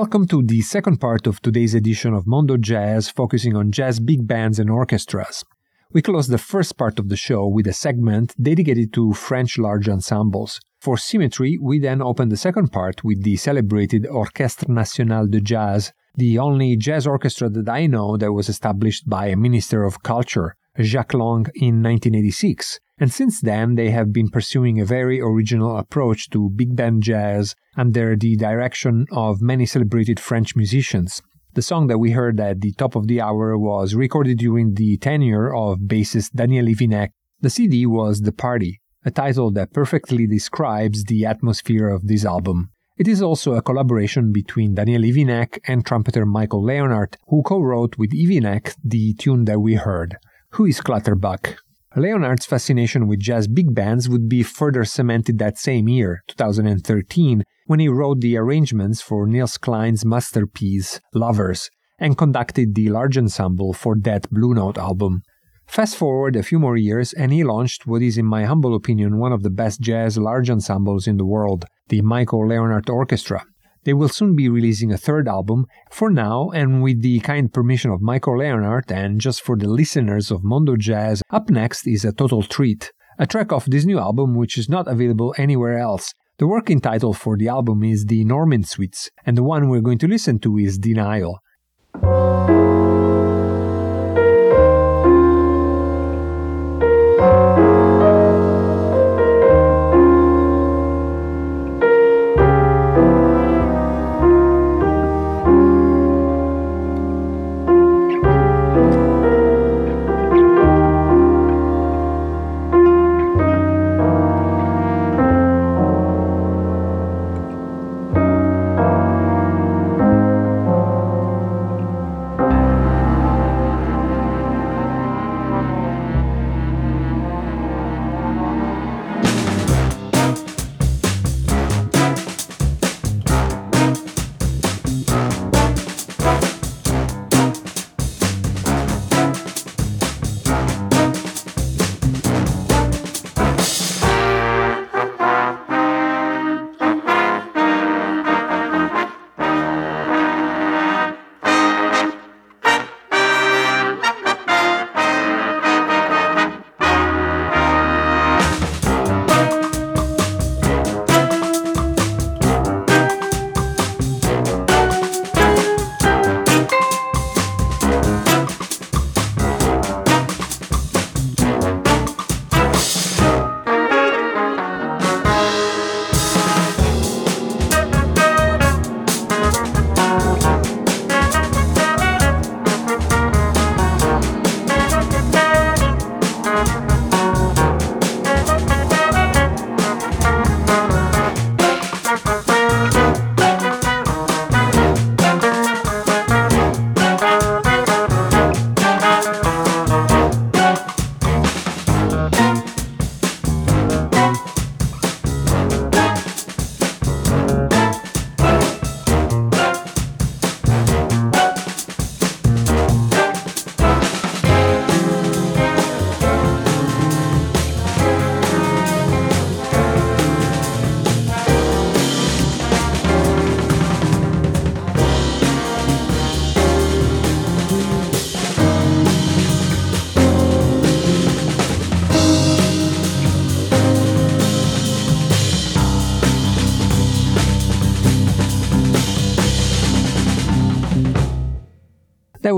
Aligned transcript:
Welcome 0.00 0.28
to 0.28 0.44
the 0.44 0.60
second 0.60 0.98
part 0.98 1.26
of 1.26 1.42
today's 1.42 1.74
edition 1.74 2.14
of 2.14 2.24
Mondo 2.24 2.56
Jazz, 2.56 3.08
focusing 3.08 3.56
on 3.56 3.72
jazz 3.72 3.98
big 3.98 4.28
bands 4.28 4.60
and 4.60 4.70
orchestras. 4.70 5.44
we 5.92 6.02
close 6.02 6.28
the 6.28 6.38
first 6.38 6.78
part 6.78 7.00
of 7.00 7.08
the 7.08 7.16
show 7.16 7.48
with 7.48 7.66
a 7.66 7.72
segment 7.72 8.32
dedicated 8.40 8.92
to 8.92 9.12
French 9.12 9.58
large 9.58 9.88
ensembles. 9.88 10.60
For 10.80 10.96
symmetry, 10.96 11.58
we 11.60 11.80
then 11.80 12.00
open 12.00 12.28
the 12.28 12.36
second 12.36 12.68
part 12.70 13.02
with 13.02 13.24
the 13.24 13.34
celebrated 13.34 14.06
Orchestre 14.06 14.66
National 14.68 15.26
de 15.26 15.40
Jazz, 15.40 15.92
the 16.14 16.38
only 16.38 16.76
jazz 16.76 17.04
orchestra 17.04 17.48
that 17.48 17.68
I 17.68 17.88
know 17.88 18.16
that 18.18 18.32
was 18.32 18.48
established 18.48 19.08
by 19.08 19.26
a 19.26 19.36
Minister 19.36 19.82
of 19.82 20.04
Culture, 20.04 20.54
Jack 20.82 21.14
Lang 21.14 21.46
in 21.54 21.82
1986. 21.82 22.78
And 23.00 23.12
since 23.12 23.40
then, 23.40 23.76
they 23.76 23.90
have 23.90 24.12
been 24.12 24.28
pursuing 24.28 24.80
a 24.80 24.84
very 24.84 25.20
original 25.20 25.76
approach 25.76 26.30
to 26.30 26.50
big 26.50 26.74
band 26.74 27.02
jazz 27.02 27.54
under 27.76 28.16
the 28.16 28.36
direction 28.36 29.06
of 29.12 29.40
many 29.40 29.66
celebrated 29.66 30.18
French 30.18 30.56
musicians. 30.56 31.22
The 31.54 31.62
song 31.62 31.86
that 31.86 31.98
we 31.98 32.10
heard 32.10 32.40
at 32.40 32.60
the 32.60 32.72
top 32.72 32.96
of 32.96 33.06
the 33.06 33.20
hour 33.20 33.56
was 33.56 33.94
recorded 33.94 34.38
during 34.38 34.74
the 34.74 34.96
tenure 34.98 35.54
of 35.54 35.78
bassist 35.80 36.32
Daniel 36.34 36.66
Yvinec. 36.66 37.10
The 37.40 37.50
CD 37.50 37.86
was 37.86 38.22
The 38.22 38.32
Party, 38.32 38.80
a 39.04 39.10
title 39.10 39.50
that 39.52 39.72
perfectly 39.72 40.26
describes 40.26 41.04
the 41.04 41.24
atmosphere 41.24 41.88
of 41.88 42.06
this 42.06 42.24
album. 42.24 42.70
It 42.96 43.06
is 43.06 43.22
also 43.22 43.54
a 43.54 43.62
collaboration 43.62 44.32
between 44.32 44.74
Daniel 44.74 45.02
Yvinec 45.02 45.60
and 45.68 45.86
trumpeter 45.86 46.26
Michael 46.26 46.64
Leonhart, 46.64 47.14
who 47.28 47.42
co-wrote 47.42 47.96
with 47.96 48.10
Yvinec 48.10 48.74
the 48.82 49.14
tune 49.14 49.44
that 49.44 49.60
we 49.60 49.74
heard. 49.74 50.16
Who 50.52 50.64
is 50.64 50.80
Clutterbuck? 50.80 51.58
Leonhart's 51.94 52.46
fascination 52.46 53.06
with 53.06 53.20
jazz 53.20 53.46
big 53.46 53.74
bands 53.74 54.08
would 54.08 54.28
be 54.28 54.42
further 54.42 54.84
cemented 54.84 55.38
that 55.38 55.58
same 55.58 55.88
year, 55.88 56.22
2013, 56.26 57.44
when 57.66 57.80
he 57.80 57.88
wrote 57.88 58.20
the 58.20 58.36
arrangements 58.36 59.00
for 59.00 59.26
Nels 59.26 59.58
Cline's 59.58 60.04
masterpiece, 60.04 61.00
Lovers, 61.14 61.70
and 61.98 62.16
conducted 62.16 62.74
the 62.74 62.88
large 62.88 63.18
ensemble 63.18 63.72
for 63.72 63.94
that 64.00 64.28
Blue 64.30 64.54
Note 64.54 64.78
album. 64.78 65.22
Fast 65.66 65.96
forward 65.96 66.34
a 66.34 66.42
few 66.42 66.58
more 66.58 66.78
years, 66.78 67.12
and 67.12 67.30
he 67.30 67.44
launched 67.44 67.86
what 67.86 68.02
is, 68.02 68.16
in 68.16 68.24
my 68.24 68.44
humble 68.46 68.74
opinion, 68.74 69.18
one 69.18 69.32
of 69.32 69.42
the 69.42 69.50
best 69.50 69.80
jazz 69.80 70.16
large 70.16 70.48
ensembles 70.48 71.06
in 71.06 71.18
the 71.18 71.26
world, 71.26 71.66
the 71.88 72.00
Michael 72.00 72.48
Leonhart 72.48 72.88
Orchestra. 72.88 73.44
They 73.88 73.94
will 73.94 74.10
soon 74.10 74.36
be 74.36 74.50
releasing 74.50 74.92
a 74.92 74.98
third 74.98 75.26
album. 75.26 75.64
For 75.90 76.10
now, 76.10 76.50
and 76.50 76.82
with 76.82 77.00
the 77.00 77.20
kind 77.20 77.50
permission 77.50 77.90
of 77.90 78.02
Michael 78.02 78.34
Leonhart, 78.34 78.90
and 78.90 79.18
just 79.18 79.40
for 79.40 79.56
the 79.56 79.66
listeners 79.66 80.30
of 80.30 80.44
Mondo 80.44 80.76
Jazz, 80.76 81.22
up 81.30 81.48
next 81.48 81.86
is 81.86 82.04
a 82.04 82.12
total 82.12 82.42
treat. 82.42 82.92
A 83.18 83.26
track 83.26 83.50
off 83.50 83.64
this 83.64 83.86
new 83.86 83.98
album 83.98 84.34
which 84.34 84.58
is 84.58 84.68
not 84.68 84.88
available 84.88 85.34
anywhere 85.38 85.78
else. 85.78 86.12
The 86.36 86.46
working 86.46 86.82
title 86.82 87.14
for 87.14 87.38
the 87.38 87.48
album 87.48 87.82
is 87.82 88.04
The 88.04 88.26
Normyn 88.26 88.66
Suites, 88.66 89.08
and 89.24 89.38
the 89.38 89.42
one 89.42 89.70
we're 89.70 89.80
going 89.80 89.96
to 90.00 90.06
listen 90.06 90.38
to 90.40 90.58
is 90.58 90.76
Denial. 90.76 91.40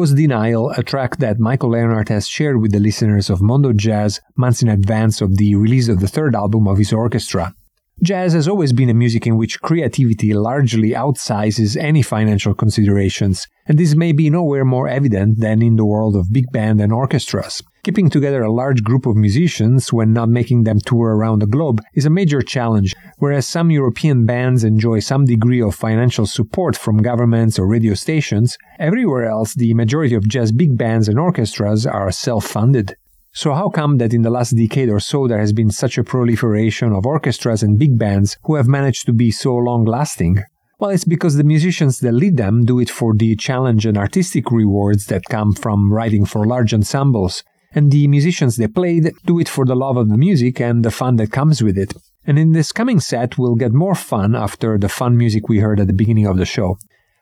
Was 0.00 0.14
Denial, 0.14 0.71
a 0.71 0.83
track 0.83 1.19
that 1.19 1.38
Michael 1.38 1.73
Leonhart 1.73 2.09
has 2.09 2.26
shared 2.26 2.62
with 2.62 2.73
the 2.73 2.80
listeners 2.80 3.28
of 3.28 3.42
Mondo 3.42 3.75
Jazz 3.75 4.19
months 4.35 4.62
in 4.62 4.69
advance 4.71 5.21
of 5.21 5.37
the 5.37 5.54
release 5.57 5.88
of 5.88 6.00
the 6.00 6.09
third 6.09 6.35
album 6.35 6.66
of 6.66 6.78
his 6.78 6.90
orchestra. 6.90 7.54
Jazz 8.02 8.33
has 8.33 8.49
always 8.49 8.73
been 8.73 8.88
a 8.88 8.95
music 8.95 9.26
in 9.26 9.37
which 9.37 9.61
creativity 9.61 10.33
largely 10.33 10.92
outsizes 10.92 11.76
any 11.76 12.00
financial 12.00 12.54
considerations, 12.54 13.47
and 13.66 13.78
this 13.78 13.95
may 13.95 14.12
be 14.12 14.30
nowhere 14.30 14.64
more 14.64 14.88
evident 14.88 15.38
than 15.38 15.61
in 15.61 15.76
the 15.76 15.85
world 15.85 16.16
of 16.16 16.33
big 16.33 16.50
band 16.50 16.80
and 16.80 16.95
orchestras. 16.95 17.62
Keeping 17.82 18.10
together 18.10 18.42
a 18.42 18.52
large 18.52 18.82
group 18.82 19.06
of 19.06 19.16
musicians 19.16 19.90
when 19.90 20.12
not 20.12 20.28
making 20.28 20.64
them 20.64 20.78
tour 20.80 21.16
around 21.16 21.38
the 21.38 21.46
globe 21.46 21.80
is 21.94 22.04
a 22.04 22.10
major 22.10 22.42
challenge, 22.42 22.94
whereas 23.16 23.49
some 23.49 23.70
European 23.70 24.26
bands 24.26 24.64
enjoy 24.64 24.99
some 24.99 25.25
degree 25.25 25.62
of 25.62 25.75
financial 25.75 26.26
support 26.26 26.76
from 26.76 26.99
governments 26.99 27.58
or 27.58 27.66
radio 27.66 27.94
stations, 27.94 28.58
everywhere 28.78 29.25
else 29.25 29.54
the 29.54 29.72
majority 29.72 30.14
of 30.14 30.28
jazz 30.28 30.52
big 30.52 30.76
bands 30.76 31.08
and 31.08 31.18
orchestras 31.18 31.87
are 31.87 32.10
self-funded. 32.10 32.96
So 33.32 33.54
how 33.54 33.70
come 33.70 33.96
that 33.96 34.12
in 34.12 34.22
the 34.22 34.30
last 34.30 34.50
decade 34.50 34.90
or 34.90 35.00
so 35.00 35.26
there 35.26 35.38
has 35.38 35.54
been 35.54 35.70
such 35.70 35.96
a 35.96 36.04
proliferation 36.04 36.92
of 36.92 37.06
orchestras 37.06 37.62
and 37.62 37.78
big 37.78 37.99
bands 37.99 38.37
who 38.42 38.56
have 38.56 38.68
managed 38.68 39.06
to 39.06 39.14
be 39.14 39.30
so 39.30 39.54
long 39.54 39.87
lasting? 39.87 40.44
Well, 40.80 40.90
it's 40.90 41.04
because 41.04 41.37
the 41.37 41.44
musicians 41.44 42.00
that 42.00 42.12
lead 42.12 42.37
them 42.37 42.64
do 42.64 42.78
it 42.78 42.90
for 42.90 43.14
the 43.14 43.37
challenge 43.37 43.87
and 43.87 43.96
artistic 43.96 44.50
rewards 44.50 45.06
that 45.06 45.25
come 45.30 45.52
from 45.52 45.92
writing 45.92 46.25
for 46.25 46.46
large 46.46 46.75
ensembles, 46.75 47.44
and 47.72 47.90
the 47.90 48.08
musicians 48.08 48.56
they 48.56 48.68
played 48.68 49.12
do 49.24 49.38
it 49.38 49.48
for 49.48 49.64
the 49.64 49.76
love 49.76 49.96
of 49.96 50.08
the 50.08 50.16
music 50.16 50.60
and 50.60 50.84
the 50.84 50.90
fun 50.90 51.16
that 51.16 51.32
comes 51.32 51.62
with 51.62 51.78
it. 51.78 51.94
And 52.26 52.38
in 52.38 52.52
this 52.52 52.72
coming 52.72 53.00
set, 53.00 53.38
we'll 53.38 53.54
get 53.54 53.72
more 53.72 53.94
fun 53.94 54.34
after 54.34 54.78
the 54.78 54.88
fun 54.88 55.16
music 55.16 55.48
we 55.48 55.58
heard 55.58 55.80
at 55.80 55.86
the 55.86 55.92
beginning 55.92 56.26
of 56.26 56.36
the 56.36 56.44
show. 56.44 56.76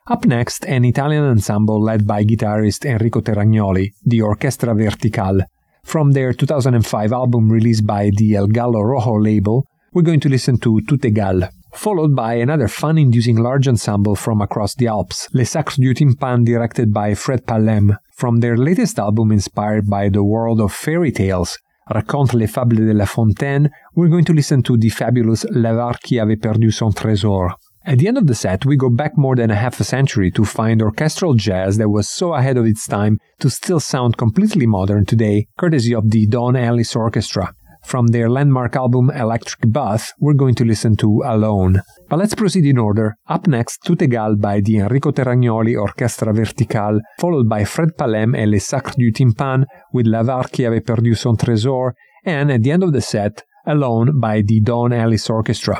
Up 0.07 0.25
next, 0.25 0.65
an 0.65 0.85
Italian 0.85 1.23
ensemble 1.23 1.81
led 1.81 2.07
by 2.07 2.23
guitarist 2.23 2.83
Enrico 2.83 3.21
Terragnoli, 3.21 3.93
the 4.03 4.21
Orchestra 4.21 4.73
Verticale. 4.73 5.45
From 5.83 6.11
their 6.11 6.33
2005 6.33 7.13
album 7.13 7.49
released 7.49 7.85
by 7.85 8.11
the 8.17 8.35
El 8.35 8.47
Gallo 8.47 8.81
Rojo 8.81 9.19
label, 9.19 9.67
we're 9.93 10.01
going 10.01 10.19
to 10.19 10.29
listen 10.29 10.57
to 10.59 10.81
Tutegal, 10.81 11.49
followed 11.73 12.15
by 12.15 12.35
another 12.35 12.67
fun-inducing 12.67 13.37
large 13.37 13.67
ensemble 13.67 14.15
from 14.15 14.41
across 14.41 14.75
the 14.75 14.87
Alps, 14.87 15.27
Les 15.33 15.45
Sacres 15.45 15.77
du 15.77 15.93
Tympan 15.93 16.45
directed 16.45 16.93
by 16.93 17.13
Fred 17.13 17.45
Pallem, 17.45 17.97
from 18.11 18.39
their 18.39 18.57
latest 18.57 18.99
album 18.99 19.31
inspired 19.31 19.89
by 19.89 20.09
the 20.09 20.23
world 20.23 20.59
of 20.59 20.73
fairy 20.73 21.11
tales, 21.11 21.57
Raconte 21.91 22.35
les 22.35 22.45
fables 22.45 22.79
de 22.79 22.93
La 22.93 23.05
Fontaine, 23.05 23.71
we're 23.95 24.09
going 24.09 24.25
to 24.25 24.33
listen 24.33 24.61
to 24.61 24.77
the 24.77 24.89
fabulous 24.89 25.43
L'Avare 25.49 25.97
qui 26.03 26.19
avait 26.19 26.35
perdu 26.35 26.71
son 26.71 26.91
trésor. 26.91 27.55
At 27.83 27.97
the 27.97 28.07
end 28.07 28.17
of 28.19 28.27
the 28.27 28.35
set, 28.35 28.65
we 28.65 28.75
go 28.75 28.89
back 28.89 29.17
more 29.17 29.35
than 29.35 29.49
a 29.49 29.55
half 29.55 29.79
a 29.79 29.83
century 29.83 30.29
to 30.31 30.45
find 30.45 30.83
orchestral 30.83 31.33
jazz 31.33 31.77
that 31.77 31.89
was 31.89 32.07
so 32.07 32.33
ahead 32.35 32.57
of 32.57 32.65
its 32.67 32.85
time 32.85 33.17
to 33.39 33.49
still 33.49 33.79
sound 33.79 34.17
completely 34.17 34.67
modern 34.67 35.05
today, 35.05 35.47
courtesy 35.57 35.95
of 35.95 36.11
the 36.11 36.27
Don 36.27 36.55
Ellis 36.55 36.95
Orchestra. 36.95 37.55
From 37.83 38.07
their 38.07 38.29
landmark 38.29 38.75
album 38.75 39.09
Electric 39.09 39.71
Bath, 39.71 40.13
we're 40.19 40.33
going 40.33 40.55
to 40.55 40.65
listen 40.65 40.95
to 40.97 41.23
Alone. 41.25 41.81
But 42.09 42.19
let's 42.19 42.35
proceed 42.35 42.65
in 42.65 42.77
order. 42.77 43.15
Up 43.27 43.47
next, 43.47 43.83
Tutegal 43.83 44.39
by 44.39 44.61
the 44.61 44.77
Enrico 44.77 45.11
Terragnoli 45.11 45.75
Orchestra 45.79 46.33
Verticale, 46.33 46.99
followed 47.19 47.49
by 47.49 47.63
Fred 47.63 47.97
Pallem 47.97 48.35
et 48.35 48.45
les 48.45 48.59
Sacres 48.59 48.95
du 48.95 49.11
Tympan 49.11 49.65
with 49.93 50.05
L'Avare 50.05 50.51
qui 50.51 50.65
avait 50.65 50.85
perdu 50.85 51.15
son 51.15 51.35
trésor, 51.35 51.93
and 52.25 52.51
at 52.51 52.61
the 52.63 52.71
end 52.71 52.83
of 52.83 52.93
the 52.93 53.01
set, 53.01 53.43
Alone 53.65 54.19
by 54.19 54.41
the 54.41 54.61
Don 54.61 54.91
Ellis 54.91 55.29
Orchestra. 55.29 55.79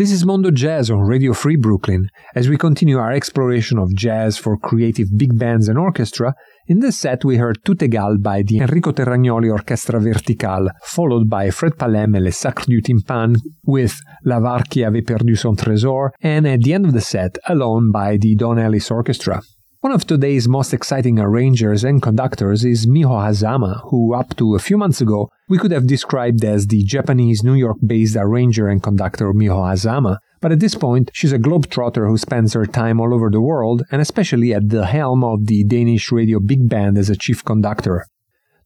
This 0.00 0.12
is 0.12 0.24
Mondo 0.24 0.50
Jazz 0.50 0.90
on 0.90 1.00
Radio 1.00 1.34
Free 1.34 1.56
Brooklyn. 1.56 2.08
As 2.34 2.48
we 2.48 2.56
continue 2.56 2.96
our 2.96 3.12
exploration 3.12 3.78
of 3.78 3.94
jazz 3.94 4.38
for 4.38 4.56
creative 4.56 5.08
big 5.14 5.38
bands 5.38 5.68
and 5.68 5.78
orchestra, 5.78 6.34
in 6.68 6.80
this 6.80 6.98
set 6.98 7.22
we 7.22 7.36
heard 7.36 7.62
Tutegal 7.64 8.22
by 8.22 8.40
the 8.40 8.60
Enrico 8.60 8.92
Terragnoli 8.92 9.52
Orchestra 9.52 10.00
Verticale, 10.00 10.70
followed 10.84 11.28
by 11.28 11.50
Fred 11.50 11.76
Pallem 11.76 12.14
et 12.14 12.20
les 12.20 12.34
Sacres 12.34 12.64
du 12.66 12.80
Tympan 12.80 13.34
with 13.66 14.00
L'Avare 14.24 14.64
qui 14.70 14.84
avait 14.84 15.04
perdu 15.04 15.36
son 15.36 15.54
trésor, 15.54 16.12
and 16.22 16.46
at 16.46 16.62
the 16.62 16.72
end 16.72 16.86
of 16.86 16.94
the 16.94 17.02
set, 17.02 17.38
Alone 17.46 17.92
by 17.92 18.16
the 18.16 18.34
Don 18.36 18.58
Ellis 18.58 18.90
Orchestra. 18.90 19.42
One 19.82 19.92
of 19.92 20.06
today's 20.06 20.46
most 20.46 20.74
exciting 20.74 21.18
arrangers 21.18 21.84
and 21.84 22.02
conductors 22.02 22.66
is 22.66 22.86
Miho 22.86 23.16
Hazama, 23.26 23.80
who 23.88 24.12
up 24.12 24.36
to 24.36 24.54
a 24.54 24.58
few 24.58 24.76
months 24.76 25.00
ago 25.00 25.30
we 25.48 25.56
could 25.56 25.70
have 25.70 25.86
described 25.86 26.44
as 26.44 26.66
the 26.66 26.84
Japanese 26.84 27.42
New 27.42 27.54
York 27.54 27.78
based 27.86 28.14
arranger 28.14 28.68
and 28.68 28.82
conductor 28.82 29.32
Miho 29.32 29.56
Hazama, 29.56 30.18
but 30.42 30.52
at 30.52 30.60
this 30.60 30.74
point 30.74 31.10
she's 31.14 31.32
a 31.32 31.38
globetrotter 31.38 32.06
who 32.06 32.18
spends 32.18 32.52
her 32.52 32.66
time 32.66 33.00
all 33.00 33.14
over 33.14 33.30
the 33.30 33.40
world 33.40 33.82
and 33.90 34.02
especially 34.02 34.52
at 34.52 34.68
the 34.68 34.84
helm 34.84 35.24
of 35.24 35.46
the 35.46 35.64
Danish 35.64 36.12
radio 36.12 36.40
big 36.40 36.68
band 36.68 36.98
as 36.98 37.08
a 37.08 37.16
chief 37.16 37.42
conductor. 37.42 38.04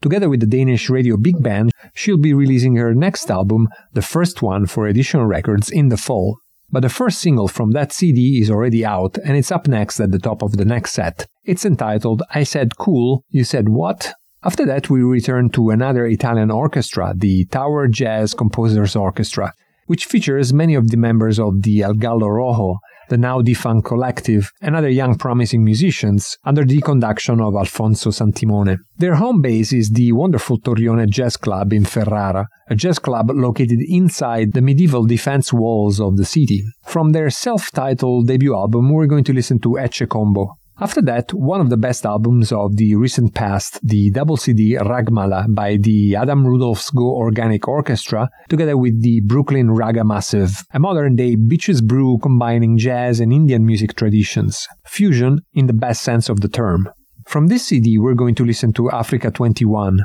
Together 0.02 0.28
with 0.28 0.40
the 0.40 0.48
Danish 0.48 0.90
radio 0.90 1.16
big 1.16 1.40
band, 1.40 1.70
she'll 1.94 2.18
be 2.18 2.34
releasing 2.34 2.74
her 2.74 2.92
next 2.92 3.30
album, 3.30 3.68
the 3.92 4.02
first 4.02 4.42
one 4.42 4.66
for 4.66 4.88
Edition 4.88 5.22
Records, 5.22 5.70
in 5.70 5.90
the 5.90 5.96
fall. 5.96 6.40
But 6.70 6.80
the 6.80 6.88
first 6.88 7.20
single 7.20 7.48
from 7.48 7.72
that 7.72 7.92
CD 7.92 8.40
is 8.40 8.50
already 8.50 8.84
out 8.84 9.16
and 9.24 9.36
it's 9.36 9.52
up 9.52 9.68
next 9.68 10.00
at 10.00 10.10
the 10.10 10.18
top 10.18 10.42
of 10.42 10.56
the 10.56 10.64
next 10.64 10.92
set. 10.92 11.26
It's 11.44 11.64
entitled 11.64 12.22
I 12.34 12.42
Said 12.42 12.76
Cool, 12.78 13.24
You 13.28 13.44
Said 13.44 13.68
What? 13.68 14.14
After 14.42 14.66
that, 14.66 14.90
we 14.90 15.02
return 15.02 15.48
to 15.50 15.70
another 15.70 16.04
Italian 16.04 16.50
orchestra, 16.50 17.14
the 17.16 17.46
Tower 17.46 17.88
Jazz 17.88 18.34
Composers 18.34 18.94
Orchestra, 18.94 19.54
which 19.86 20.04
features 20.04 20.52
many 20.52 20.74
of 20.74 20.90
the 20.90 20.96
members 20.96 21.38
of 21.38 21.62
the 21.62 21.82
El 21.82 21.94
Gallo 21.94 22.28
Rojo, 22.28 22.78
the 23.08 23.16
now 23.16 23.42
defunct 23.42 23.86
collective, 23.86 24.50
and 24.60 24.74
other 24.74 24.88
young 24.88 25.16
promising 25.16 25.64
musicians 25.64 26.38
under 26.44 26.64
the 26.64 26.80
conduction 26.80 27.40
of 27.40 27.54
Alfonso 27.54 28.10
Santimone. 28.10 28.78
Their 28.96 29.16
home 29.16 29.42
base 29.42 29.72
is 29.72 29.90
the 29.90 30.12
wonderful 30.12 30.58
Torrione 30.60 31.08
Jazz 31.08 31.36
Club 31.36 31.72
in 31.72 31.84
Ferrara, 31.84 32.48
a 32.68 32.74
jazz 32.74 32.98
club 32.98 33.30
located 33.30 33.80
inside 33.86 34.52
the 34.52 34.62
medieval 34.62 35.04
defense 35.04 35.52
walls 35.52 36.00
of 36.00 36.16
the 36.16 36.24
city. 36.24 36.64
From 36.84 37.12
their 37.12 37.30
self-titled 37.30 38.26
debut 38.26 38.54
album, 38.54 38.92
we're 38.92 39.06
going 39.06 39.24
to 39.24 39.32
listen 39.32 39.58
to 39.60 39.70
Ecce 39.70 40.08
Combo, 40.08 40.56
after 40.80 41.00
that, 41.02 41.32
one 41.32 41.60
of 41.60 41.70
the 41.70 41.76
best 41.76 42.04
albums 42.04 42.50
of 42.50 42.76
the 42.76 42.96
recent 42.96 43.34
past, 43.34 43.78
the 43.82 44.10
double 44.10 44.36
CD 44.36 44.74
Ragmala 44.74 45.46
by 45.54 45.76
the 45.76 46.16
Adam 46.16 46.44
Rudolph's 46.44 46.90
Go 46.90 47.14
Organic 47.14 47.68
Orchestra, 47.68 48.28
together 48.48 48.76
with 48.76 49.00
the 49.02 49.20
Brooklyn 49.20 49.70
Raga 49.70 50.04
Massive, 50.04 50.64
a 50.72 50.80
modern 50.80 51.14
day 51.14 51.36
Bitches 51.36 51.82
Brew 51.86 52.18
combining 52.20 52.76
jazz 52.76 53.20
and 53.20 53.32
Indian 53.32 53.64
music 53.64 53.94
traditions. 53.94 54.66
Fusion 54.84 55.40
in 55.52 55.66
the 55.66 55.72
best 55.72 56.02
sense 56.02 56.28
of 56.28 56.40
the 56.40 56.48
term. 56.48 56.88
From 57.24 57.46
this 57.46 57.66
CD, 57.66 57.96
we're 57.98 58.14
going 58.14 58.34
to 58.34 58.44
listen 58.44 58.72
to 58.72 58.90
Africa 58.90 59.30
21. 59.30 60.00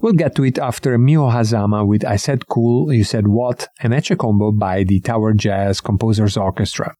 We'll 0.00 0.12
get 0.12 0.34
to 0.34 0.44
it 0.44 0.58
after 0.58 0.98
Miho 0.98 1.32
Hazama 1.32 1.86
with 1.86 2.04
I 2.04 2.16
Said 2.16 2.46
Cool, 2.48 2.92
You 2.92 3.04
Said 3.04 3.26
What, 3.26 3.68
and 3.80 3.94
Ecce 3.94 4.18
Combo 4.18 4.52
by 4.52 4.84
the 4.84 5.00
Tower 5.00 5.32
Jazz 5.32 5.80
Composers 5.80 6.36
Orchestra. 6.36 6.94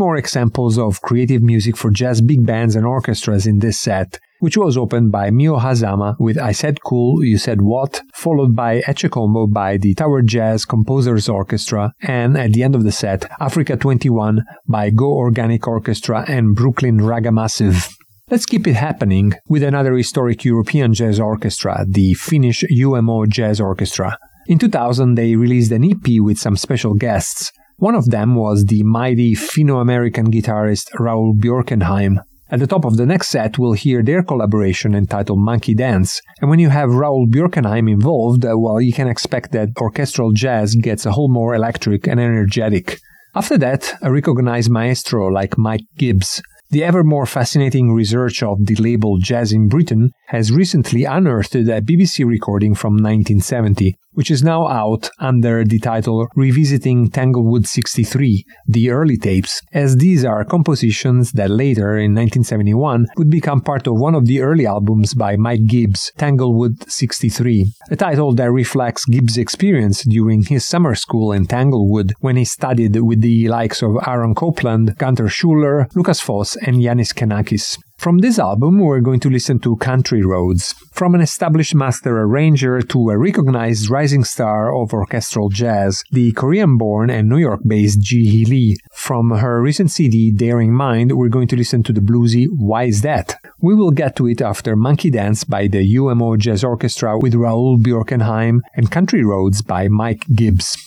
More 0.00 0.16
examples 0.16 0.78
of 0.78 1.02
creative 1.02 1.42
music 1.42 1.76
for 1.76 1.90
jazz 1.90 2.22
big 2.22 2.46
bands 2.46 2.74
and 2.74 2.86
orchestras 2.86 3.46
in 3.46 3.58
this 3.58 3.78
set, 3.78 4.18
which 4.38 4.56
was 4.56 4.78
opened 4.78 5.12
by 5.12 5.28
Miho 5.28 5.60
Hazama 5.60 6.18
with 6.18 6.38
I 6.38 6.52
Said 6.52 6.82
Cool, 6.82 7.22
You 7.22 7.36
Said 7.36 7.60
What, 7.60 8.00
followed 8.14 8.56
by 8.56 8.80
Ecce 8.80 9.10
Combo 9.10 9.46
by 9.46 9.76
the 9.76 9.92
Tower 9.92 10.22
Jazz 10.22 10.64
Composers 10.64 11.28
Orchestra, 11.28 11.92
and 12.00 12.38
at 12.38 12.54
the 12.54 12.62
end 12.62 12.74
of 12.74 12.84
the 12.84 12.90
set, 12.92 13.30
Africa 13.40 13.76
21 13.76 14.42
by 14.66 14.88
Go 14.88 15.12
Organic 15.12 15.68
Orchestra 15.68 16.24
and 16.26 16.56
Brooklyn 16.56 17.02
Raga 17.02 17.30
Massive. 17.30 17.94
Let's 18.30 18.46
keep 18.46 18.66
it 18.66 18.76
happening 18.76 19.34
with 19.50 19.62
another 19.62 19.94
historic 19.94 20.46
European 20.46 20.94
jazz 20.94 21.20
orchestra, 21.20 21.84
the 21.86 22.14
Finnish 22.14 22.64
UMO 22.70 23.26
Jazz 23.26 23.60
Orchestra. 23.60 24.16
In 24.46 24.58
2000, 24.58 25.16
they 25.16 25.36
released 25.36 25.72
an 25.72 25.84
EP 25.84 26.22
with 26.22 26.38
some 26.38 26.56
special 26.56 26.94
guests. 26.94 27.52
One 27.80 27.94
of 27.94 28.10
them 28.10 28.34
was 28.34 28.66
the 28.66 28.82
mighty 28.82 29.34
Finno 29.34 29.80
American 29.80 30.30
guitarist 30.30 30.90
Raoul 30.98 31.34
Bjorkenheim. 31.34 32.18
At 32.50 32.60
the 32.60 32.66
top 32.66 32.84
of 32.84 32.98
the 32.98 33.06
next 33.06 33.30
set, 33.30 33.58
we'll 33.58 33.72
hear 33.72 34.02
their 34.02 34.22
collaboration 34.22 34.94
entitled 34.94 35.38
Monkey 35.38 35.74
Dance. 35.74 36.20
And 36.42 36.50
when 36.50 36.58
you 36.58 36.68
have 36.68 36.90
Raoul 36.90 37.26
Bjorkenheim 37.26 37.90
involved, 37.90 38.44
uh, 38.44 38.58
well, 38.58 38.82
you 38.82 38.92
can 38.92 39.08
expect 39.08 39.52
that 39.52 39.70
orchestral 39.80 40.32
jazz 40.32 40.74
gets 40.74 41.06
a 41.06 41.12
whole 41.12 41.32
more 41.32 41.54
electric 41.54 42.06
and 42.06 42.20
energetic. 42.20 42.98
After 43.34 43.56
that, 43.56 43.94
a 44.02 44.12
recognized 44.12 44.68
maestro 44.70 45.28
like 45.28 45.56
Mike 45.56 45.86
Gibbs 45.96 46.42
the 46.70 46.84
ever 46.84 47.02
more 47.02 47.26
fascinating 47.26 47.92
research 47.92 48.42
of 48.42 48.66
the 48.66 48.76
label 48.76 49.18
Jazz 49.18 49.52
in 49.52 49.68
Britain 49.68 50.12
has 50.30 50.52
recently 50.52 51.02
unearthed 51.02 51.56
a 51.56 51.82
BBC 51.82 52.24
recording 52.24 52.72
from 52.72 52.92
1970, 52.92 53.96
which 54.12 54.30
is 54.30 54.44
now 54.44 54.68
out 54.68 55.10
under 55.18 55.64
the 55.64 55.80
title 55.80 56.28
Revisiting 56.36 57.10
Tanglewood 57.10 57.66
63, 57.66 58.44
the 58.68 58.90
early 58.90 59.16
tapes, 59.16 59.60
as 59.72 59.96
these 59.96 60.24
are 60.24 60.44
compositions 60.44 61.32
that 61.32 61.50
later, 61.50 61.96
in 61.96 62.14
1971, 62.14 63.06
would 63.16 63.28
become 63.28 63.60
part 63.60 63.88
of 63.88 63.98
one 63.98 64.14
of 64.14 64.26
the 64.26 64.40
early 64.40 64.66
albums 64.66 65.14
by 65.14 65.34
Mike 65.34 65.66
Gibbs, 65.66 66.12
Tanglewood 66.16 66.88
63, 66.88 67.66
a 67.90 67.96
title 67.96 68.32
that 68.36 68.52
reflects 68.52 69.04
Gibbs' 69.06 69.36
experience 69.36 70.04
during 70.04 70.44
his 70.44 70.64
summer 70.64 70.94
school 70.94 71.32
in 71.32 71.46
Tanglewood 71.46 72.12
when 72.20 72.36
he 72.36 72.44
studied 72.44 72.94
with 73.00 73.20
the 73.20 73.48
likes 73.48 73.82
of 73.82 73.96
Aaron 74.06 74.36
Copland, 74.36 74.96
Gunther 74.96 75.26
Schuller, 75.26 75.92
Lukas 75.96 76.20
Foss, 76.20 76.54
and 76.54 76.76
Iannis 76.76 77.12
Xenakis. 77.14 77.78
From 78.00 78.20
this 78.20 78.38
album, 78.38 78.78
we're 78.78 79.02
going 79.02 79.20
to 79.20 79.28
listen 79.28 79.58
to 79.58 79.76
Country 79.76 80.22
Roads. 80.22 80.72
From 80.90 81.14
an 81.14 81.20
established 81.20 81.74
master 81.74 82.18
arranger 82.18 82.80
to 82.80 83.10
a 83.10 83.18
recognized 83.18 83.90
rising 83.90 84.24
star 84.24 84.74
of 84.74 84.94
orchestral 84.94 85.50
jazz, 85.50 86.02
the 86.10 86.32
Korean 86.32 86.78
born 86.78 87.10
and 87.10 87.28
New 87.28 87.36
York 87.36 87.60
based 87.66 88.00
Jihye 88.00 88.48
Lee. 88.48 88.78
From 88.90 89.32
her 89.32 89.60
recent 89.60 89.90
CD, 89.90 90.32
Daring 90.32 90.72
Mind, 90.72 91.12
we're 91.12 91.28
going 91.28 91.48
to 91.48 91.56
listen 91.56 91.82
to 91.82 91.92
the 91.92 92.00
bluesy 92.00 92.46
Why 92.56 92.84
Is 92.84 93.02
That? 93.02 93.36
We 93.60 93.74
will 93.74 93.90
get 93.90 94.16
to 94.16 94.26
it 94.28 94.40
after 94.40 94.76
Monkey 94.76 95.10
Dance 95.10 95.44
by 95.44 95.66
the 95.66 95.84
UMO 95.96 96.38
Jazz 96.38 96.64
Orchestra 96.64 97.18
with 97.18 97.34
Raoul 97.34 97.76
Bjorkenheim 97.76 98.60
and 98.76 98.90
Country 98.90 99.22
Roads 99.22 99.60
by 99.60 99.88
Mike 99.88 100.24
Gibbs. 100.34 100.78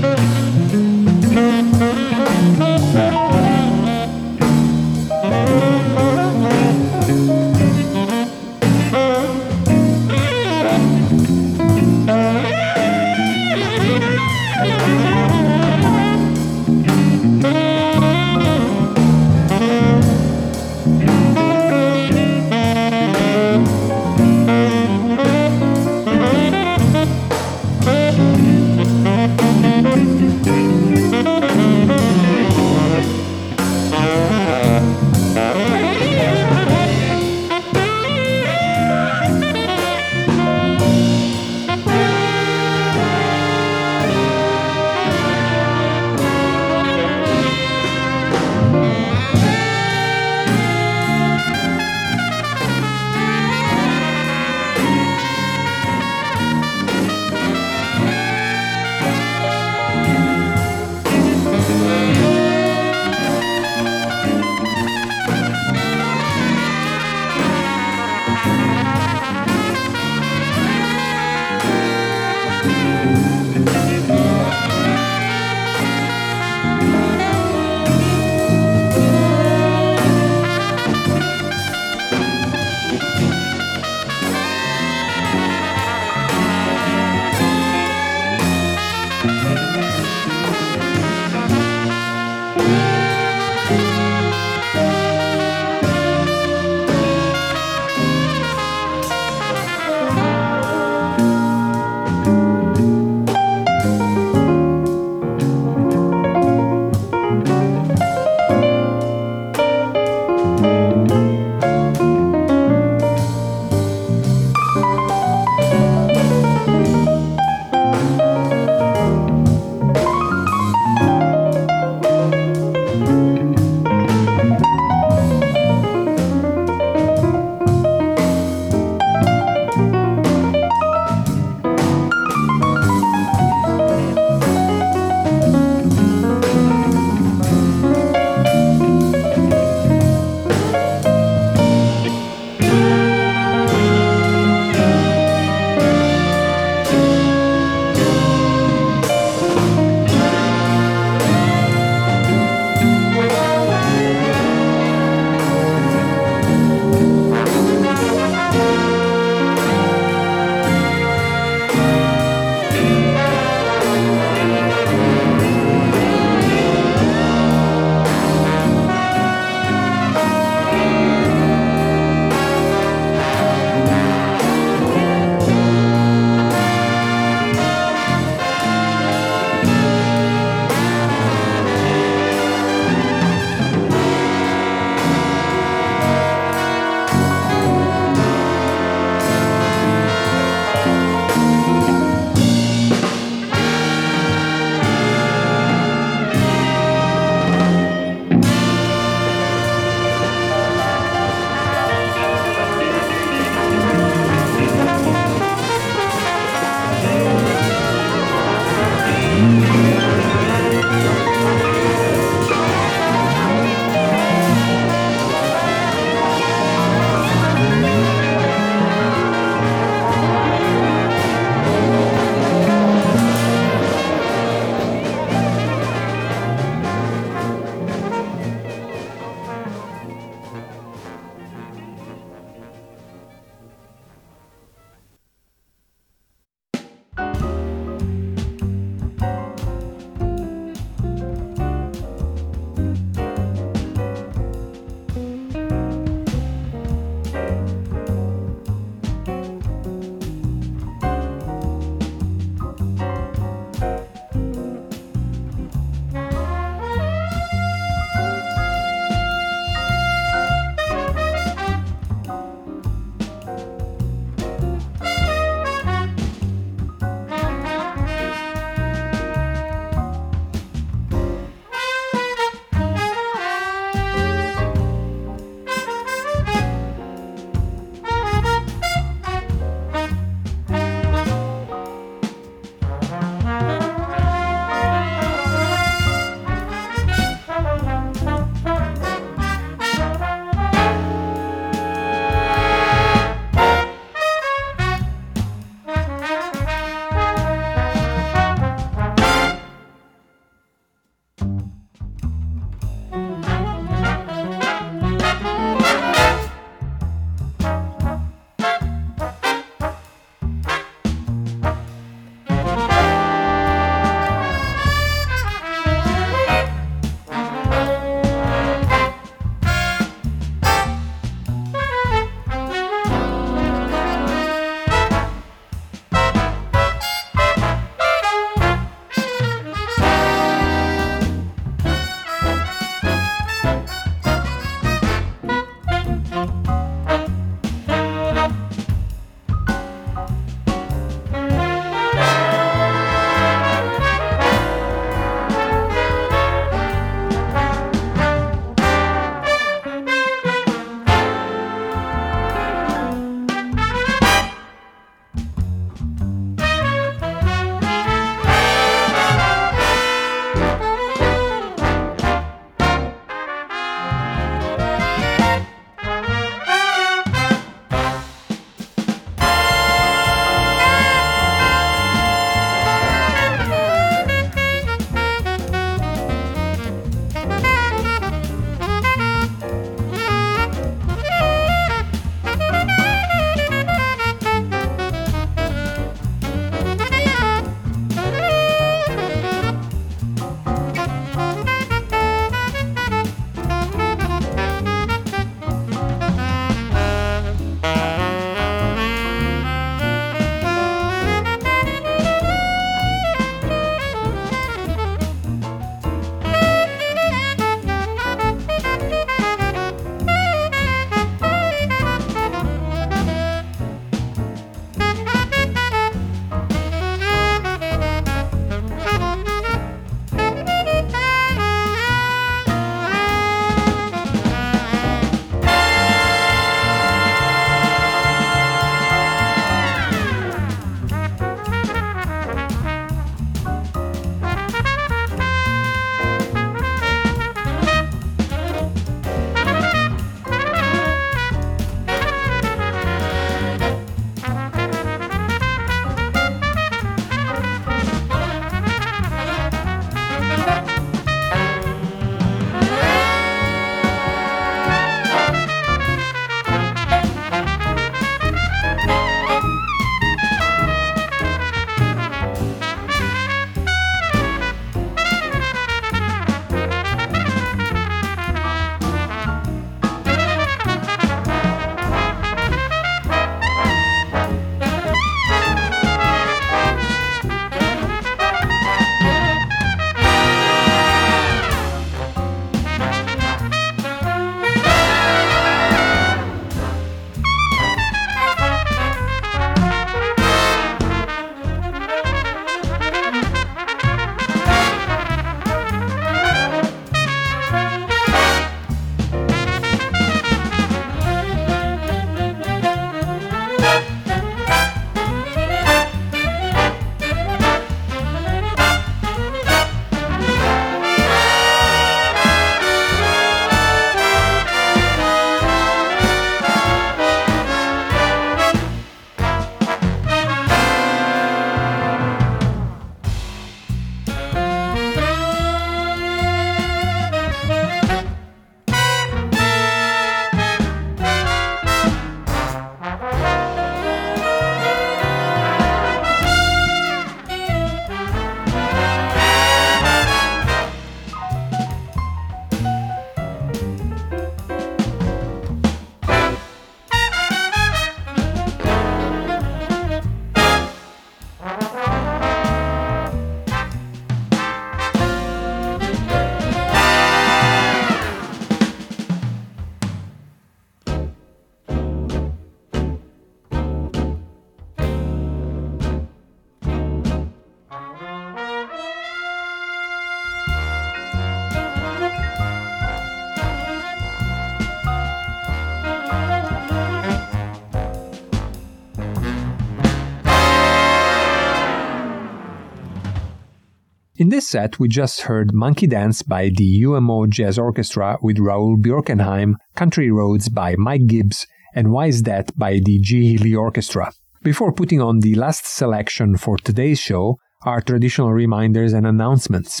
In 584.48 584.50
this 584.50 584.70
set, 584.70 584.98
we 584.98 585.08
just 585.08 585.42
heard 585.42 585.74
Monkey 585.74 586.06
Dance 586.06 586.40
by 586.40 586.70
the 586.74 587.02
UMO 587.02 587.48
Jazz 587.50 587.78
Orchestra 587.78 588.38
with 588.40 588.58
Raoul 588.58 588.96
Bjorkenheim, 588.96 589.74
Country 589.94 590.30
Roads 590.30 590.70
by 590.70 590.96
Mike 590.96 591.26
Gibbs, 591.26 591.66
and 591.94 592.12
Why 592.12 592.28
Is 592.28 592.44
That 592.44 592.74
by 592.74 592.94
the 593.04 593.20
Jihye 593.20 593.60
Lee 593.60 593.76
Orchestra. 593.76 594.32
Before 594.62 594.90
putting 594.90 595.20
on 595.20 595.40
the 595.40 595.54
last 595.54 595.84
selection 595.84 596.56
for 596.56 596.78
today's 596.78 597.20
show, 597.20 597.58
are 597.82 598.00
traditional 598.00 598.50
reminders 598.50 599.12
and 599.12 599.26
announcements. 599.26 600.00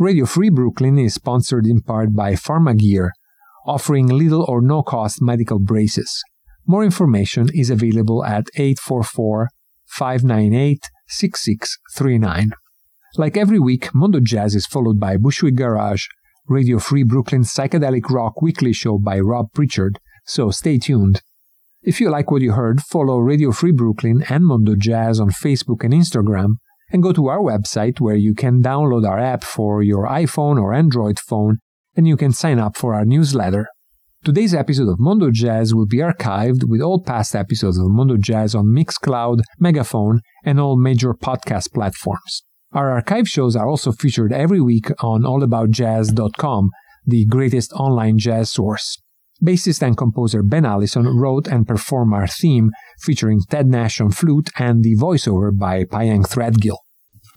Radio 0.00 0.26
Free 0.26 0.50
Brooklyn 0.50 0.98
is 0.98 1.14
sponsored 1.14 1.64
in 1.64 1.80
part 1.80 2.16
by 2.16 2.32
Pharmagear, 2.32 3.10
offering 3.64 4.08
little 4.08 4.44
or 4.48 4.60
no 4.60 4.82
cost 4.82 5.22
medical 5.22 5.60
braces. 5.60 6.20
More 6.66 6.82
information 6.82 7.46
is 7.54 7.70
available 7.70 8.24
at 8.24 8.48
844 8.56 9.50
598 9.86 10.90
6639. 11.06 12.54
Like 13.16 13.36
every 13.36 13.60
week, 13.60 13.94
Mondo 13.94 14.18
Jazz 14.18 14.56
is 14.56 14.66
followed 14.66 14.98
by 14.98 15.16
Bushwick 15.16 15.54
Garage, 15.54 16.06
Radio 16.48 16.80
Free 16.80 17.04
Brooklyn's 17.04 17.54
psychedelic 17.54 18.10
rock 18.10 18.42
weekly 18.42 18.72
show 18.72 18.98
by 18.98 19.20
Rob 19.20 19.52
Pritchard, 19.54 20.00
so 20.26 20.50
stay 20.50 20.78
tuned. 20.78 21.22
If 21.80 22.00
you 22.00 22.10
like 22.10 22.32
what 22.32 22.42
you 22.42 22.54
heard, 22.54 22.80
follow 22.80 23.18
Radio 23.18 23.52
Free 23.52 23.70
Brooklyn 23.70 24.24
and 24.28 24.44
Mondo 24.44 24.74
Jazz 24.74 25.20
on 25.20 25.30
Facebook 25.30 25.84
and 25.84 25.94
Instagram, 25.94 26.54
and 26.90 27.04
go 27.04 27.12
to 27.12 27.28
our 27.28 27.38
website 27.38 28.00
where 28.00 28.16
you 28.16 28.34
can 28.34 28.60
download 28.60 29.08
our 29.08 29.20
app 29.20 29.44
for 29.44 29.80
your 29.80 30.08
iPhone 30.08 30.60
or 30.60 30.74
Android 30.74 31.20
phone, 31.20 31.58
and 31.94 32.08
you 32.08 32.16
can 32.16 32.32
sign 32.32 32.58
up 32.58 32.76
for 32.76 32.94
our 32.94 33.04
newsletter. 33.04 33.68
Today's 34.24 34.54
episode 34.54 34.88
of 34.88 34.98
Mondo 34.98 35.30
Jazz 35.30 35.72
will 35.72 35.86
be 35.86 35.98
archived 35.98 36.64
with 36.68 36.80
all 36.80 37.00
past 37.00 37.36
episodes 37.36 37.78
of 37.78 37.86
Mondo 37.90 38.16
Jazz 38.16 38.56
on 38.56 38.74
Mixcloud, 38.74 39.42
Megaphone, 39.60 40.20
and 40.44 40.58
all 40.58 40.76
major 40.76 41.14
podcast 41.14 41.72
platforms. 41.72 42.42
Our 42.74 42.90
archive 42.90 43.28
shows 43.28 43.54
are 43.54 43.68
also 43.68 43.92
featured 43.92 44.32
every 44.32 44.60
week 44.60 44.90
on 44.98 45.22
allaboutjazz.com, 45.22 46.70
the 47.06 47.24
greatest 47.26 47.72
online 47.72 48.18
jazz 48.18 48.50
source. 48.50 49.00
Bassist 49.40 49.80
and 49.80 49.96
composer 49.96 50.42
Ben 50.42 50.64
Allison 50.64 51.06
wrote 51.06 51.46
and 51.46 51.68
performed 51.68 52.12
our 52.14 52.26
theme 52.26 52.72
featuring 53.00 53.42
Ted 53.48 53.68
Nash 53.68 54.00
on 54.00 54.10
flute 54.10 54.50
and 54.58 54.82
the 54.82 54.96
voiceover 54.96 55.56
by 55.56 55.84
Pyeng 55.84 56.26
Threadgill. 56.26 56.78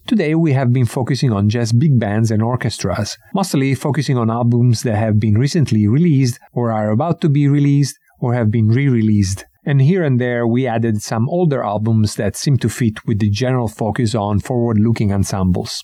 Today 0.07 0.33
we 0.33 0.53
have 0.53 0.73
been 0.73 0.87
focusing 0.87 1.31
on 1.31 1.49
jazz 1.49 1.71
big 1.71 1.99
bands 1.99 2.31
and 2.31 2.41
orchestras, 2.41 3.15
mostly 3.35 3.75
focusing 3.75 4.17
on 4.17 4.31
albums 4.31 4.81
that 4.81 4.95
have 4.95 5.19
been 5.19 5.35
recently 5.35 5.87
released 5.87 6.39
or 6.51 6.71
are 6.71 6.89
about 6.89 7.21
to 7.21 7.29
be 7.29 7.47
released 7.47 7.95
or 8.19 8.33
have 8.33 8.49
been 8.49 8.69
re-released 8.69 9.45
and 9.67 9.81
here 9.81 10.01
and 10.01 10.17
there 10.17 10.47
we 10.47 10.65
added 10.65 11.01
some 11.01 11.27
older 11.27 11.61
albums 11.61 12.15
that 12.15 12.37
seem 12.37 12.57
to 12.57 12.69
fit 12.69 13.05
with 13.05 13.19
the 13.19 13.29
general 13.29 13.67
focus 13.67 14.15
on 14.15 14.39
forward 14.39 14.79
looking 14.79 15.11
ensembles. 15.11 15.83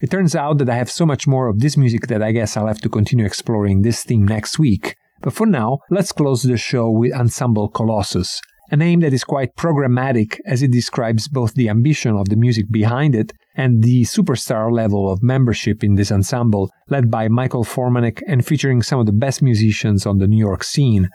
It 0.00 0.10
turns 0.10 0.34
out 0.34 0.58
that 0.58 0.68
I 0.68 0.74
have 0.74 0.90
so 0.90 1.06
much 1.06 1.28
more 1.28 1.46
of 1.46 1.60
this 1.60 1.76
music 1.76 2.08
that 2.08 2.24
I 2.24 2.32
guess 2.32 2.56
I'll 2.56 2.66
have 2.66 2.80
to 2.80 2.88
continue 2.88 3.24
exploring 3.24 3.82
this 3.82 4.02
theme 4.02 4.26
next 4.26 4.58
week. 4.58 4.96
But 5.22 5.32
for 5.32 5.46
now, 5.46 5.78
let's 5.90 6.10
close 6.10 6.42
the 6.42 6.56
show 6.56 6.90
with 6.90 7.12
Ensemble 7.12 7.70
Kolossus, 7.70 8.40
a 8.72 8.76
name 8.76 8.98
that 9.00 9.12
is 9.12 9.22
quite 9.22 9.54
programmatic 9.54 10.40
as 10.44 10.60
it 10.64 10.72
describes 10.72 11.28
both 11.28 11.54
the 11.54 11.68
ambition 11.68 12.16
of 12.16 12.30
the 12.30 12.36
music 12.36 12.66
behind 12.68 13.14
it 13.14 13.32
and 13.54 13.84
the 13.84 14.02
superstar 14.02 14.72
level 14.72 15.08
of 15.08 15.22
membership 15.22 15.84
in 15.84 15.94
this 15.94 16.10
ensemble, 16.10 16.68
led 16.88 17.12
by 17.12 17.28
Michael 17.28 17.64
Formanek 17.64 18.22
and 18.26 18.44
featuring 18.44 18.82
some 18.82 18.98
of 18.98 19.06
the 19.06 19.12
best 19.12 19.40
musicians 19.40 20.04
on 20.04 20.18
the 20.18 20.26
New 20.26 20.38
York 20.38 20.64
scene, 20.64 21.08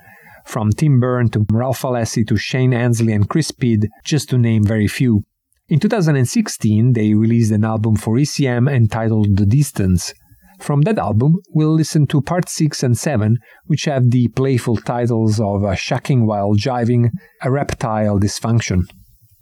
from 0.46 0.72
Tim 0.72 1.00
Berne 1.00 1.30
to 1.30 1.46
Ralph 1.52 1.82
Alessi 1.82 2.26
to 2.28 2.38
Shane 2.38 2.72
Endsley 2.72 3.14
and 3.14 3.28
Chris 3.28 3.48
Speed, 3.48 3.90
just 4.04 4.30
to 4.30 4.38
name 4.38 4.64
very 4.64 4.88
few. 4.88 5.24
In 5.68 5.80
2016, 5.80 6.94
they 6.94 7.14
released 7.14 7.52
an 7.52 7.66
album 7.66 7.96
for 7.96 8.16
ECM 8.16 8.72
entitled 8.72 9.38
The 9.38 9.46
Distance. 9.48 10.14
From 10.60 10.82
that 10.82 11.00
album, 11.00 11.40
we'll 11.50 11.74
listen 11.74 12.08
to 12.08 12.22
part 12.22 12.48
6 12.48 12.84
and 12.84 12.98
7, 12.98 13.38
which 13.66 13.86
have 13.86 14.12
the 14.12 14.28
playful 14.30 14.78
titles 14.78 15.40
of 15.40 15.64
uh, 15.64 15.70
A 15.70 15.76
Shucking 15.76 16.26
While 16.26 16.54
Jiving, 16.56 17.10
reptile 17.44 18.20
Dysfunction. 18.20 18.84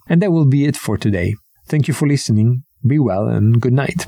And 0.07 0.21
that 0.21 0.31
will 0.31 0.47
be 0.47 0.65
it 0.65 0.77
for 0.77 0.97
today. 0.97 1.35
Thank 1.67 1.87
you 1.87 1.93
for 1.93 2.07
listening, 2.07 2.63
be 2.87 2.99
well, 2.99 3.27
and 3.27 3.61
good 3.61 3.73
night. 3.73 4.07